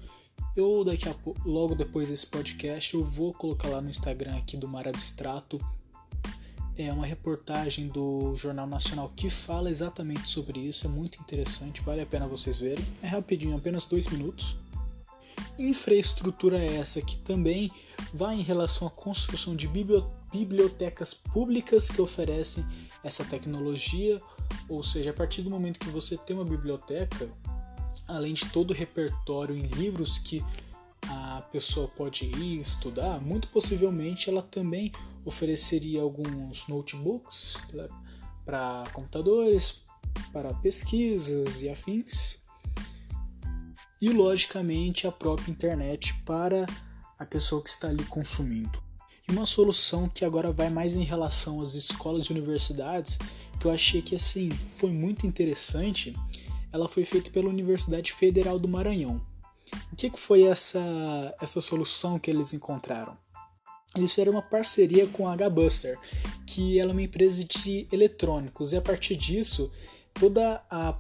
Eu 0.57 0.85
daqui 0.85 1.09
a 1.09 1.15
logo 1.45 1.75
depois 1.75 2.09
desse 2.09 2.27
podcast, 2.27 2.95
eu 2.95 3.05
vou 3.05 3.35
colocar 3.35 3.69
lá 3.69 3.81
no 3.81 3.91
Instagram 3.91 4.37
aqui 4.37 4.57
do 4.57 4.69
Mar 4.69 4.89
Abstrato 4.89 5.61
é 6.77 6.93
uma 6.93 7.07
reportagem 7.07 7.89
do 7.89 8.35
Jornal 8.35 8.67
Nacional 8.67 9.13
que 9.15 9.29
fala 9.29 9.71
exatamente 9.71 10.29
sobre 10.29 10.59
isso. 10.59 10.87
É 10.87 10.89
muito 10.89 11.21
interessante, 11.21 11.83
vale 11.83 12.01
a 12.01 12.07
pena 12.07 12.27
vocês 12.27 12.59
verem. 12.59 12.85
É 13.03 13.07
rapidinho, 13.07 13.57
apenas 13.57 13.85
dois 13.85 14.07
minutos. 14.07 14.57
Infraestrutura 15.63 16.59
é 16.59 16.77
essa 16.77 17.01
que 17.01 17.17
também 17.19 17.71
vai 18.13 18.35
em 18.35 18.43
relação 18.43 18.89
à 18.89 18.91
construção 18.91 19.55
de 19.55 19.69
bibliotecas 19.69 21.15
públicas 21.15 21.89
que 21.89 22.03
oferecem 22.03 22.67
essa 23.05 23.25
tecnologia, 23.25 24.21
ou 24.69 24.83
seja, 24.83 25.11
a 25.11 25.15
partir 25.15 25.43
do 25.43 25.51
momento 25.51 25.79
que 25.79 25.89
você 25.89 26.17
tem 26.17 26.35
uma 26.35 26.45
biblioteca, 26.45 27.29
além 28.09 28.35
de 28.35 28.47
todo 28.51 28.73
o 28.73 28.75
repertório 28.75 29.57
em 29.57 29.67
livros 29.67 30.19
que 30.19 30.45
a 31.09 31.43
pessoa 31.53 31.87
pode 31.87 32.25
ir 32.25 32.61
estudar, 32.61 33.21
muito 33.21 33.47
possivelmente 33.49 34.29
ela 34.29 34.43
também 34.43 34.91
ofereceria 35.25 36.03
alguns 36.03 36.67
notebooks 36.67 37.57
né, 37.73 37.87
para 38.45 38.85
computadores, 38.93 39.83
para 40.33 40.53
pesquisas 40.55 41.63
e 41.63 41.69
afins, 41.69 42.42
e 44.03 44.11
logicamente 44.11 45.07
a 45.07 45.13
própria 45.13 45.51
internet 45.51 46.13
para 46.27 46.67
a 47.17 47.25
pessoa 47.25 47.63
que 47.63 47.71
está 47.71 47.89
ali 47.89 48.05
consumindo. 48.05 48.83
E 49.29 49.33
uma 49.33 49.47
solução 49.47 50.09
que 50.09 50.25
agora 50.25 50.51
vai 50.51 50.69
mais 50.69 50.97
em 50.97 51.05
relação 51.05 51.61
às 51.61 51.75
escolas 51.75 52.27
e 52.27 52.33
universidades, 52.33 53.17
que 53.61 53.67
eu 53.67 53.71
achei 53.71 54.03
que 54.03 54.17
assim 54.17 54.51
foi 54.51 54.91
muito 54.91 55.25
interessante, 55.25 56.17
ela 56.73 56.89
foi 56.89 57.05
feita 57.05 57.31
pela 57.31 57.49
Universidade 57.49 58.13
Federal 58.13 58.59
do 58.59 58.67
Maranhão. 58.67 59.25
O 59.93 59.97
que 59.97 60.11
foi 60.19 60.43
essa, 60.43 61.35
essa 61.41 61.61
solução 61.61 62.19
que 62.19 62.31
eles 62.31 62.53
encontraram? 62.53 63.17
eles 63.95 64.13
fizeram 64.13 64.33
uma 64.33 64.43
parceria 64.43 65.07
com 65.07 65.29
a 65.29 65.33
H-Buster, 65.35 65.99
que 66.47 66.79
ela 66.79 66.91
é 66.91 66.95
uma 66.95 67.03
empresa 67.03 67.45
de 67.45 67.87
eletrônicos, 67.93 68.73
e 68.73 68.77
a 68.77 68.81
partir 68.81 69.17
disso, 69.17 69.71
toda 70.15 70.63
a 70.71 70.99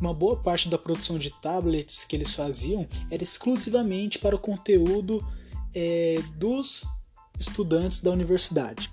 uma 0.00 0.14
boa 0.14 0.36
parte 0.36 0.68
da 0.68 0.78
produção 0.78 1.18
de 1.18 1.30
tablets 1.40 2.04
que 2.04 2.16
eles 2.16 2.34
faziam 2.34 2.88
era 3.10 3.22
exclusivamente 3.22 4.18
para 4.18 4.34
o 4.34 4.38
conteúdo 4.38 5.24
é, 5.74 6.22
dos 6.36 6.84
estudantes 7.38 8.00
da 8.00 8.10
universidade, 8.10 8.90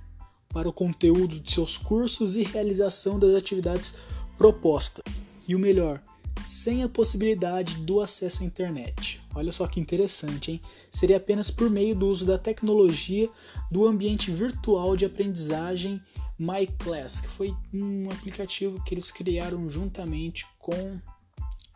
para 0.50 0.68
o 0.68 0.74
conteúdo 0.74 1.40
de 1.40 1.52
seus 1.52 1.78
cursos 1.78 2.36
e 2.36 2.44
realização 2.44 3.18
das 3.18 3.34
atividades 3.34 3.96
propostas. 4.38 5.04
E 5.48 5.56
o 5.56 5.60
melhor, 5.60 6.02
sem 6.44 6.84
a 6.84 6.90
possibilidade 6.90 7.78
do 7.78 8.02
acesso 8.02 8.44
à 8.44 8.46
internet. 8.46 9.22
Olha 9.34 9.52
só 9.52 9.66
que 9.68 9.80
interessante, 9.80 10.52
hein? 10.52 10.62
Seria 10.92 11.18
apenas 11.18 11.50
por 11.50 11.70
meio 11.70 11.96
do 11.96 12.08
uso 12.08 12.26
da 12.26 12.38
tecnologia 12.38 13.30
do 13.72 13.88
ambiente 13.88 14.32
virtual 14.32 14.96
de 14.96 15.06
aprendizagem 15.06 16.02
MyClass, 16.40 17.20
que 17.20 17.28
foi 17.28 17.56
um 17.74 18.10
aplicativo 18.12 18.84
que 18.84 18.94
eles 18.94 19.12
criaram 19.12 19.70
juntamente 19.70 20.46
com 20.60 21.00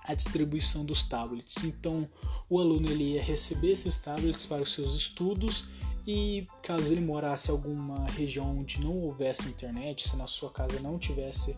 a 0.04 0.14
distribuição 0.14 0.86
dos 0.86 1.04
tablets. 1.04 1.64
Então, 1.64 2.10
o 2.50 2.60
aluno 2.60 2.90
ele 2.90 3.14
ia 3.14 3.22
receber 3.22 3.72
esses 3.72 3.98
tablets 3.98 4.46
para 4.46 4.62
os 4.62 4.74
seus 4.74 4.96
estudos 4.96 5.66
e 6.06 6.48
caso 6.64 6.94
ele 6.94 7.02
morasse 7.02 7.50
em 7.50 7.52
alguma 7.52 8.06
região 8.08 8.58
onde 8.58 8.82
não 8.82 8.98
houvesse 8.98 9.48
internet, 9.48 10.10
se 10.10 10.16
na 10.16 10.28
sua 10.28 10.50
casa 10.50 10.80
não 10.80 10.98
tivesse 10.98 11.56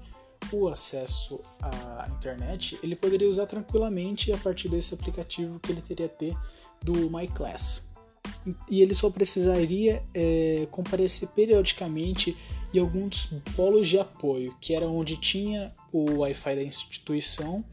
o 0.52 0.68
acesso 0.68 1.40
à 1.62 2.10
internet, 2.12 2.78
ele 2.84 2.96
poderia 2.96 3.30
usar 3.30 3.46
tranquilamente 3.46 4.32
a 4.34 4.38
partir 4.38 4.68
desse 4.68 4.94
aplicativo 4.94 5.60
que 5.60 5.72
ele 5.72 5.82
teria 5.82 6.10
ter 6.10 6.36
do 6.82 7.10
MyClass. 7.10 7.93
E 8.70 8.82
ele 8.82 8.94
só 8.94 9.10
precisaria 9.10 10.04
é, 10.14 10.68
comparecer 10.70 11.30
periodicamente 11.30 12.36
em 12.74 12.80
alguns 12.80 13.30
polos 13.56 13.88
de 13.88 14.00
apoio, 14.00 14.56
que 14.60 14.74
era 14.74 14.88
onde 14.88 15.18
tinha 15.18 15.74
o 15.92 16.20
Wi-Fi 16.20 16.56
da 16.56 16.64
instituição 16.64 17.64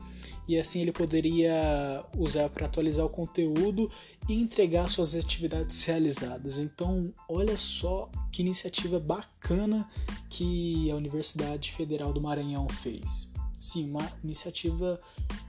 e 0.50 0.58
assim 0.58 0.80
ele 0.80 0.90
poderia 0.90 2.04
usar 2.18 2.48
para 2.48 2.66
atualizar 2.66 3.06
o 3.06 3.08
conteúdo 3.08 3.88
e 4.28 4.34
entregar 4.34 4.88
suas 4.88 5.14
atividades 5.14 5.84
realizadas. 5.84 6.58
Então, 6.58 7.14
olha 7.28 7.56
só 7.56 8.10
que 8.32 8.42
iniciativa 8.42 8.98
bacana 8.98 9.88
que 10.28 10.90
a 10.90 10.96
Universidade 10.96 11.70
Federal 11.70 12.12
do 12.12 12.20
Maranhão 12.20 12.68
fez. 12.68 13.30
Sim, 13.60 13.90
uma 13.90 14.10
iniciativa 14.24 14.98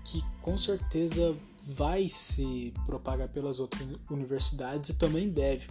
que 0.06 0.22
com 0.40 0.56
certeza 0.56 1.36
vai 1.64 2.10
se 2.10 2.74
propagar 2.86 3.30
pelas 3.30 3.60
outras 3.60 3.88
universidades 4.10 4.90
e 4.90 4.94
também 4.96 5.30
deve, 5.30 5.68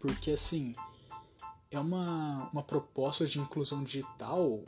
porque 0.00 0.30
assim 0.30 0.72
é 1.70 1.78
uma, 1.78 2.48
uma 2.52 2.62
proposta 2.62 3.26
de 3.26 3.38
inclusão 3.38 3.82
digital 3.82 4.64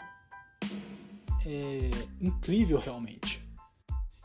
é, 1.46 1.90
incrível 2.20 2.78
realmente. 2.78 3.42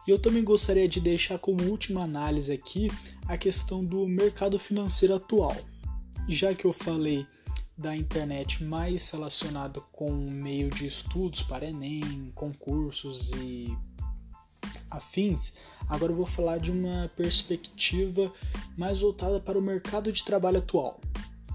E 0.05 0.11
eu 0.11 0.19
também 0.19 0.43
gostaria 0.43 0.87
de 0.87 0.99
deixar 0.99 1.39
como 1.39 1.63
última 1.63 2.03
análise 2.03 2.51
aqui 2.51 2.91
a 3.25 3.37
questão 3.37 3.85
do 3.85 4.05
mercado 4.05 4.59
financeiro 4.59 5.15
atual. 5.15 5.55
Já 6.27 6.53
que 6.53 6.65
eu 6.65 6.73
falei 6.73 7.25
da 7.77 7.95
internet 7.95 8.63
mais 8.63 9.09
relacionada 9.09 9.79
com 9.91 10.11
meio 10.11 10.69
de 10.69 10.85
estudos 10.85 11.41
para 11.41 11.67
Enem, 11.67 12.31
concursos 12.35 13.31
e 13.33 13.75
afins, 14.95 15.53
agora 15.87 16.11
eu 16.11 16.15
vou 16.15 16.25
falar 16.25 16.57
de 16.57 16.71
uma 16.71 17.09
perspectiva 17.15 18.31
mais 18.77 19.01
voltada 19.01 19.39
para 19.39 19.57
o 19.57 19.61
mercado 19.61 20.11
de 20.11 20.23
trabalho 20.23 20.59
atual. 20.59 20.99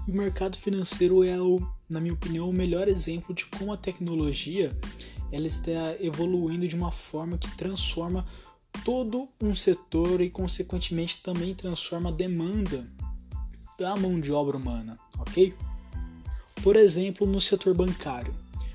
O 0.07 0.11
mercado 0.11 0.57
financeiro 0.57 1.23
é, 1.23 1.39
o, 1.39 1.59
na 1.89 1.99
minha 2.01 2.13
opinião, 2.13 2.49
o 2.49 2.53
melhor 2.53 2.87
exemplo 2.87 3.33
de 3.33 3.45
como 3.45 3.71
a 3.71 3.77
tecnologia 3.77 4.75
ela 5.31 5.47
está 5.47 5.95
evoluindo 5.99 6.67
de 6.67 6.75
uma 6.75 6.91
forma 6.91 7.37
que 7.37 7.55
transforma 7.55 8.25
todo 8.83 9.29
um 9.41 9.53
setor 9.53 10.21
e, 10.21 10.29
consequentemente, 10.29 11.21
também 11.21 11.53
transforma 11.53 12.09
a 12.09 12.13
demanda 12.13 12.87
da 13.77 13.95
mão 13.95 14.19
de 14.19 14.31
obra 14.31 14.57
humana, 14.57 14.97
ok? 15.19 15.53
Por 16.63 16.75
exemplo, 16.75 17.25
no 17.25 17.39
setor 17.39 17.73
bancário. 17.73 18.33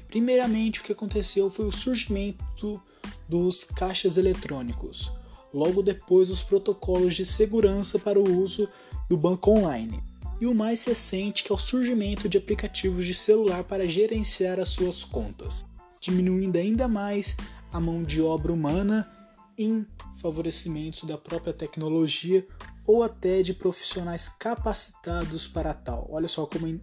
Primeiramente, 0.08 0.80
o 0.80 0.82
que 0.82 0.92
aconteceu 0.92 1.50
foi 1.50 1.66
o 1.66 1.72
surgimento 1.72 2.80
dos 3.28 3.64
caixas 3.64 4.16
eletrônicos. 4.16 5.12
Logo 5.52 5.82
depois, 5.82 6.30
os 6.30 6.42
protocolos 6.42 7.14
de 7.14 7.24
segurança 7.24 7.98
para 7.98 8.18
o 8.18 8.38
uso 8.38 8.68
do 9.08 9.16
banco 9.16 9.50
online. 9.50 10.02
E 10.40 10.46
o 10.46 10.54
mais 10.54 10.84
recente, 10.84 11.44
que 11.44 11.52
é 11.52 11.54
o 11.54 11.58
surgimento 11.58 12.28
de 12.28 12.38
aplicativos 12.38 13.06
de 13.06 13.14
celular 13.14 13.62
para 13.64 13.86
gerenciar 13.86 14.58
as 14.58 14.68
suas 14.68 15.04
contas 15.04 15.64
diminuindo 16.04 16.58
ainda 16.58 16.86
mais 16.86 17.34
a 17.72 17.80
mão 17.80 18.02
de 18.02 18.20
obra 18.20 18.52
humana 18.52 19.10
em 19.56 19.86
favorecimento 20.16 21.06
da 21.06 21.16
própria 21.16 21.52
tecnologia 21.52 22.46
ou 22.86 23.02
até 23.02 23.40
de 23.40 23.54
profissionais 23.54 24.28
capacitados 24.28 25.46
para 25.46 25.72
tal. 25.72 26.06
Olha 26.10 26.28
só 26.28 26.44
como 26.44 26.78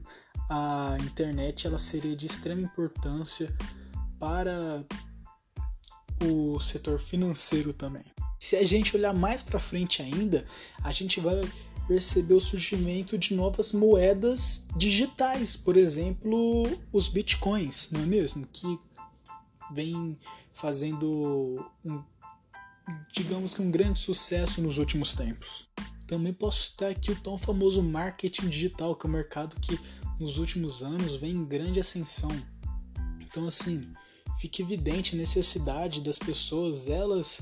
a 0.50 0.98
internet 1.02 1.68
ela 1.68 1.78
seria 1.78 2.16
de 2.16 2.26
extrema 2.26 2.64
importância 2.64 3.56
para 4.20 4.84
o 6.24 6.60
setor 6.60 7.00
financeiro 7.00 7.74
também. 7.74 8.04
Se 8.40 8.56
a 8.56 8.64
gente 8.64 8.96
olhar 8.96 9.14
mais 9.14 9.42
para 9.42 9.60
frente 9.60 10.02
ainda, 10.02 10.46
a 10.84 10.92
gente 10.92 11.20
vai 11.20 11.42
perceber 11.88 12.34
o 12.34 12.40
surgimento 12.40 13.18
de 13.18 13.36
novas 13.36 13.72
moedas 13.72 14.66
digitais, 14.76 15.58
por 15.58 15.78
exemplo, 15.78 16.64
os 16.92 17.08
bitcoins, 17.08 17.90
não 17.92 18.02
é 18.02 18.06
mesmo? 18.06 18.48
Que 18.48 18.80
vem 19.74 20.18
fazendo 20.54 21.66
um, 21.84 22.02
digamos 23.12 23.54
que 23.54 23.62
um 23.62 23.72
grande 23.72 24.00
sucesso 24.00 24.62
nos 24.62 24.78
últimos 24.78 25.14
tempos. 25.14 25.66
Também 26.08 26.34
posso 26.34 26.64
citar 26.64 26.92
aqui 26.92 27.12
o 27.12 27.16
tão 27.16 27.38
famoso 27.38 27.82
marketing 27.82 28.50
digital, 28.50 28.96
que 28.96 29.06
é 29.06 29.10
um 29.10 29.14
mercado 29.14 29.56
que 29.62 29.80
nos 30.20 30.38
últimos 30.38 30.84
anos 30.84 31.16
vem 31.16 31.32
em 31.32 31.46
grande 31.46 31.80
ascensão. 31.80 32.32
Então 33.20 33.48
assim, 33.48 33.92
fica 34.42 34.64
evidente 34.64 35.14
a 35.14 35.20
necessidade 35.20 36.02
das 36.02 36.18
pessoas 36.18 36.88
elas 36.88 37.42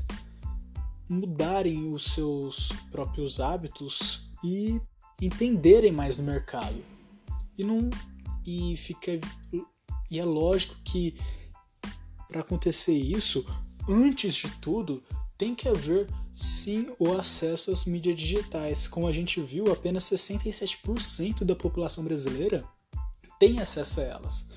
mudarem 1.07 1.93
os 1.93 2.11
seus 2.11 2.73
próprios 2.91 3.39
hábitos 3.39 4.29
e 4.43 4.81
entenderem 5.21 5.93
mais 5.93 6.17
no 6.17 6.25
mercado. 6.25 6.75
E 7.57 7.63
não 7.63 7.89
e 8.45 8.75
fica 8.75 9.13
e 10.11 10.19
é 10.19 10.25
lógico 10.25 10.75
que 10.83 11.15
para 12.27 12.41
acontecer 12.41 12.97
isso, 12.97 13.45
antes 13.87 14.35
de 14.35 14.49
tudo, 14.57 15.01
tem 15.37 15.55
que 15.55 15.69
haver 15.69 16.05
sim 16.35 16.93
o 16.99 17.13
acesso 17.13 17.71
às 17.71 17.85
mídias 17.85 18.17
digitais. 18.17 18.87
Como 18.87 19.07
a 19.07 19.11
gente 19.13 19.39
viu, 19.39 19.71
apenas 19.71 20.03
67% 20.03 21.45
da 21.45 21.55
população 21.55 22.03
brasileira 22.03 22.65
tem 23.39 23.61
acesso 23.61 24.01
a 24.01 24.03
elas. 24.03 24.47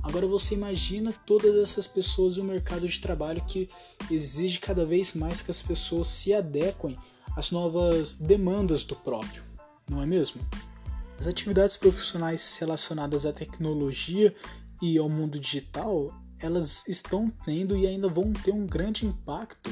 Agora 0.02 0.26
você 0.26 0.54
imagina 0.54 1.14
todas 1.24 1.56
essas 1.56 1.86
pessoas 1.86 2.36
e 2.36 2.40
o 2.40 2.44
mercado 2.44 2.86
de 2.86 3.00
trabalho 3.00 3.42
que 3.44 3.70
exige 4.10 4.60
cada 4.60 4.84
vez 4.84 5.14
mais 5.14 5.40
que 5.40 5.50
as 5.50 5.62
pessoas 5.62 6.08
se 6.08 6.34
adequem 6.34 6.98
às 7.34 7.50
novas 7.50 8.14
demandas 8.14 8.84
do 8.84 8.94
próprio, 8.94 9.42
não 9.88 10.02
é 10.02 10.06
mesmo? 10.06 10.42
As 11.18 11.26
atividades 11.26 11.78
profissionais 11.78 12.58
relacionadas 12.58 13.24
à 13.24 13.32
tecnologia 13.32 14.36
e 14.82 14.98
ao 14.98 15.08
mundo 15.08 15.40
digital, 15.40 16.14
elas 16.40 16.86
estão 16.86 17.30
tendo 17.44 17.76
e 17.76 17.86
ainda 17.86 18.08
vão 18.08 18.32
ter 18.32 18.52
um 18.52 18.66
grande 18.66 19.06
impacto 19.06 19.70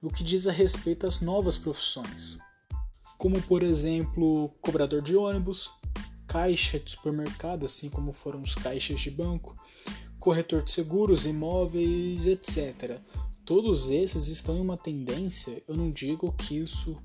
no 0.00 0.10
que 0.10 0.22
diz 0.22 0.46
a 0.46 0.52
respeito 0.52 1.06
às 1.06 1.20
novas 1.20 1.56
profissões, 1.56 2.38
como 3.16 3.40
por 3.42 3.62
exemplo, 3.62 4.50
cobrador 4.60 5.00
de 5.00 5.16
ônibus, 5.16 5.70
caixa 6.26 6.78
de 6.78 6.90
supermercado, 6.90 7.64
assim 7.64 7.88
como 7.88 8.12
foram 8.12 8.42
os 8.42 8.54
caixas 8.54 9.00
de 9.00 9.10
banco, 9.10 9.54
corretor 10.18 10.62
de 10.62 10.70
seguros, 10.70 11.26
imóveis, 11.26 12.26
etc. 12.26 13.00
Todos 13.44 13.90
esses 13.90 14.28
estão 14.28 14.56
em 14.56 14.60
uma 14.60 14.76
tendência, 14.76 15.62
eu 15.68 15.76
não 15.76 15.90
digo 15.90 16.32
que 16.32 16.58
isso 16.58 17.00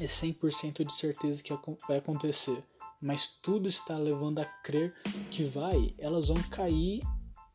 é 0.00 0.06
100% 0.06 0.84
de 0.84 0.92
certeza 0.92 1.42
que 1.42 1.52
vai 1.86 1.98
acontecer, 1.98 2.62
mas 3.00 3.26
tudo 3.26 3.68
está 3.68 3.96
levando 3.96 4.38
a 4.40 4.44
crer 4.44 4.94
que 5.30 5.44
vai, 5.44 5.94
elas 5.98 6.28
vão 6.28 6.40
cair 6.50 7.02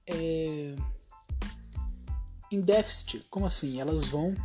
é, 0.08 0.76
em 2.52 2.62
déficit. 2.62 3.26
Como 3.30 3.46
assim? 3.46 3.80
Elas 3.80 4.06
vão. 4.06 4.36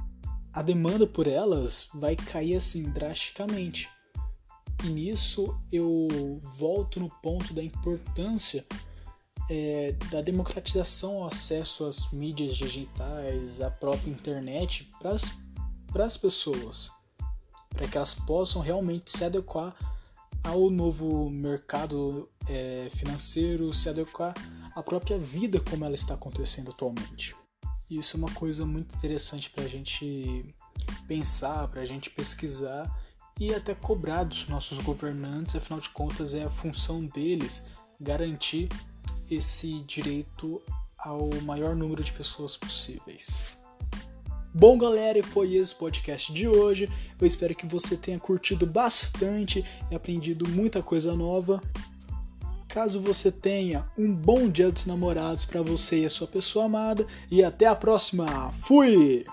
A 0.53 0.63
demanda 0.63 1.07
por 1.07 1.27
elas 1.27 1.89
vai 1.95 2.17
cair 2.17 2.57
assim 2.57 2.91
drasticamente. 2.91 3.89
E 4.85 4.89
nisso 4.89 5.59
eu 5.73 6.41
volto 6.43 7.01
no 7.01 7.09
ponto 7.09 7.53
da 7.53 7.63
importância 7.63 8.65
é, 9.51 9.93
da 10.11 10.21
democratização 10.21 11.19
ao 11.19 11.27
acesso 11.27 11.87
às 11.87 12.13
mídias 12.13 12.57
digitais, 12.57 13.61
à 13.61 13.71
própria 13.71 14.11
internet 14.11 14.91
para 15.01 16.05
as 16.05 16.17
pessoas, 16.17 16.91
para 17.71 17.89
que 17.89 17.97
elas 17.97 18.15
possam 18.15 18.61
realmente 18.61 19.11
se 19.11 19.25
adequar 19.25 19.75
ao 20.45 20.71
novo 20.71 21.29
mercado 21.31 22.29
é, 22.49 22.89
financeiro, 22.91 23.73
se 23.73 23.89
adequar 23.89 24.35
à 24.79 24.83
própria 24.83 25.19
vida 25.19 25.59
como 25.59 25.85
ela 25.85 25.97
está 25.97 26.15
acontecendo 26.15 26.71
atualmente. 26.71 27.35
Isso 27.91 28.17
é 28.17 28.21
uma 28.21 28.31
coisa 28.31 28.65
muito 28.65 28.95
interessante 28.95 29.51
para 29.51 29.65
a 29.65 29.69
gente 29.69 30.55
pensar, 31.09 31.67
para 31.67 31.81
a 31.81 31.85
gente 31.85 32.09
pesquisar 32.11 32.89
e 33.41 33.53
até 33.53 33.75
cobrar 33.75 34.23
dos 34.23 34.47
nossos 34.47 34.79
governantes, 34.79 35.57
afinal 35.57 35.81
de 35.81 35.89
contas 35.89 36.33
é 36.33 36.45
a 36.45 36.51
função 36.51 37.05
deles 37.05 37.65
garantir 38.01 38.69
esse 39.29 39.81
direito 39.83 40.63
ao 40.97 41.29
maior 41.43 41.75
número 41.75 42.05
de 42.05 42.13
pessoas 42.13 42.57
possíveis. 42.57 43.37
Bom, 44.55 44.79
galera, 44.79 45.19
e 45.19 45.23
foi 45.25 45.55
esse 45.55 45.75
o 45.75 45.79
podcast 45.79 46.33
de 46.33 46.47
hoje. 46.47 46.89
Eu 47.21 47.27
espero 47.27 47.55
que 47.55 47.67
você 47.67 47.97
tenha 47.97 48.19
curtido 48.19 48.65
bastante 48.65 49.65
e 49.91 49.95
aprendido 49.95 50.49
muita 50.49 50.85
coisa 50.85 51.17
nova. 51.17 51.61
Caso 52.69 53.01
você 53.01 53.33
tenha 53.33 53.87
um 53.97 54.15
bom 54.15 54.47
dia 54.49 54.71
dos 54.71 54.85
namorados 54.85 55.47
para 55.47 55.63
você 55.63 56.01
e 56.01 56.05
a 56.05 56.11
sua 56.11 56.27
pessoa 56.27 56.67
amada, 56.67 57.07
e 57.31 57.43
até 57.43 57.67
a 57.67 57.75
próxima. 57.75 58.53
Fui! 58.53 59.25